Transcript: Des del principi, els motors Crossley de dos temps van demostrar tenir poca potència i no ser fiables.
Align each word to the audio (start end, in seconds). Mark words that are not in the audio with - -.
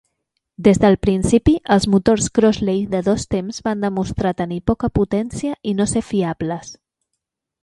Des 0.67 0.77
del 0.83 0.95
principi, 1.07 1.53
els 1.75 1.85
motors 1.95 2.29
Crossley 2.39 2.81
de 2.95 3.03
dos 3.09 3.27
temps 3.35 3.61
van 3.69 3.85
demostrar 3.87 4.33
tenir 4.43 4.59
poca 4.73 4.91
potència 4.97 5.55
i 5.73 5.77
no 5.83 5.89
ser 5.95 6.05
fiables. 6.11 6.75